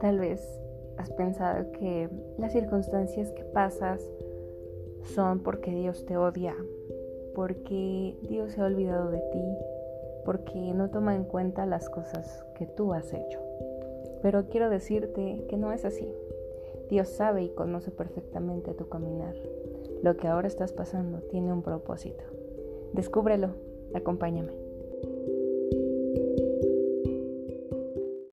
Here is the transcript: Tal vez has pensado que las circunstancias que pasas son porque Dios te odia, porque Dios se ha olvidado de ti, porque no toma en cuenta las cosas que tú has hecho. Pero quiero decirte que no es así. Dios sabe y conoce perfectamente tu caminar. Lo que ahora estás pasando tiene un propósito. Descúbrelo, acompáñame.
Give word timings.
Tal 0.00 0.18
vez 0.18 0.40
has 0.96 1.10
pensado 1.10 1.72
que 1.72 2.08
las 2.38 2.52
circunstancias 2.52 3.30
que 3.32 3.44
pasas 3.44 4.02
son 5.14 5.40
porque 5.40 5.74
Dios 5.74 6.06
te 6.06 6.16
odia, 6.16 6.54
porque 7.34 8.16
Dios 8.22 8.52
se 8.52 8.62
ha 8.62 8.64
olvidado 8.64 9.10
de 9.10 9.18
ti, 9.18 9.44
porque 10.24 10.72
no 10.74 10.90
toma 10.90 11.14
en 11.14 11.24
cuenta 11.24 11.66
las 11.66 11.90
cosas 11.90 12.44
que 12.54 12.66
tú 12.66 12.94
has 12.94 13.12
hecho. 13.12 13.40
Pero 14.22 14.48
quiero 14.48 14.70
decirte 14.70 15.44
que 15.48 15.56
no 15.56 15.72
es 15.72 15.84
así. 15.84 16.10
Dios 16.88 17.08
sabe 17.08 17.44
y 17.44 17.50
conoce 17.50 17.90
perfectamente 17.90 18.74
tu 18.74 18.88
caminar. 18.88 19.34
Lo 20.02 20.16
que 20.16 20.28
ahora 20.28 20.48
estás 20.48 20.72
pasando 20.72 21.20
tiene 21.30 21.52
un 21.52 21.62
propósito. 21.62 22.24
Descúbrelo, 22.94 23.50
acompáñame. 23.94 24.69